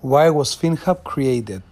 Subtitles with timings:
[0.00, 1.62] Why was FinHub created?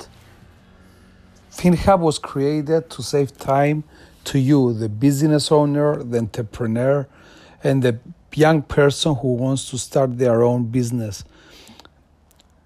[1.53, 3.85] FinHub was created to save time
[4.25, 7.07] to you, the business owner, the entrepreneur,
[7.63, 8.01] and the
[8.35, 11.25] young person who wants to start their own business.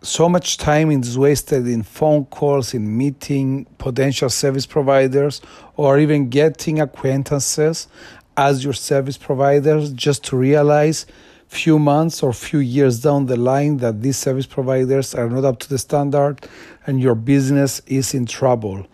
[0.02, 5.42] So much time is wasted in phone calls, in meeting potential service providers,
[5.76, 7.86] or even getting acquaintances
[8.34, 11.04] as your service providers just to realize
[11.50, 15.58] few months or few years down the line that these service providers are not up
[15.58, 16.38] to the standard
[16.86, 18.86] and your business is in trouble.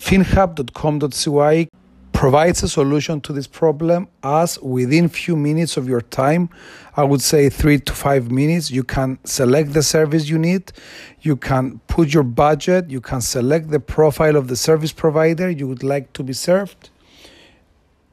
[0.00, 1.68] finhub.com.cy
[2.12, 6.48] provides a solution to this problem as within few minutes of your time
[6.96, 10.72] i would say 3 to 5 minutes you can select the service you need
[11.20, 15.66] you can put your budget you can select the profile of the service provider you
[15.66, 16.90] would like to be served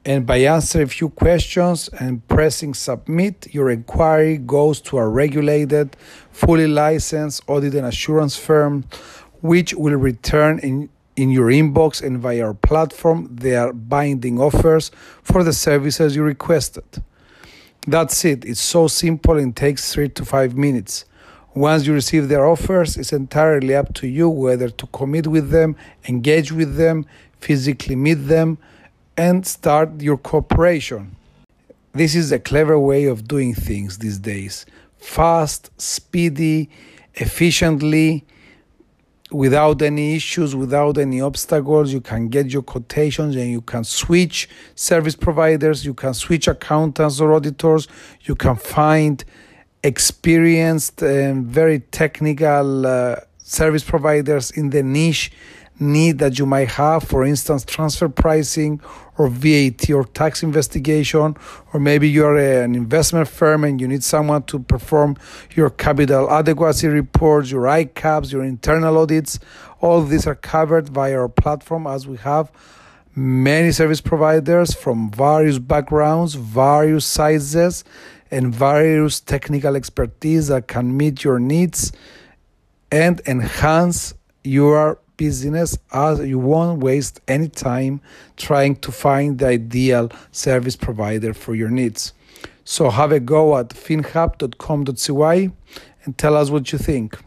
[0.04, 5.94] and by answering a few questions and pressing submit, your inquiry goes to a regulated,
[6.32, 8.84] fully licensed audit and assurance firm,
[9.42, 14.90] which will return in, in your inbox and via our platform their binding offers
[15.22, 17.02] for the services you requested.
[17.86, 18.46] That's it.
[18.46, 21.04] It's so simple and takes three to five minutes.
[21.54, 25.76] Once you receive their offers, it's entirely up to you whether to commit with them,
[26.08, 27.04] engage with them,
[27.38, 28.56] physically meet them
[29.16, 31.16] and start your cooperation.
[31.92, 34.66] This is a clever way of doing things these days
[34.98, 36.68] fast, speedy,
[37.14, 38.24] efficiently,
[39.30, 41.92] without any issues, without any obstacles.
[41.92, 47.20] You can get your quotations and you can switch service providers, you can switch accountants
[47.20, 47.88] or auditors,
[48.22, 49.24] you can find
[49.82, 55.32] experienced and very technical uh, service providers in the niche
[55.80, 58.80] need that you might have, for instance, transfer pricing
[59.18, 61.36] or VAT or tax investigation,
[61.72, 65.16] or maybe you're an investment firm and you need someone to perform
[65.54, 69.38] your capital adequacy reports, your ICAAPs, your internal audits.
[69.80, 72.52] All these are covered by our platform as we have
[73.14, 77.84] many service providers from various backgrounds, various sizes,
[78.30, 81.92] and various technical expertise that can meet your needs
[82.92, 88.00] and enhance your business as you won't waste any time
[88.38, 92.14] trying to find the ideal service provider for your needs.
[92.64, 95.50] So have a go at finhub.com.cy
[96.04, 97.18] and tell us what you think.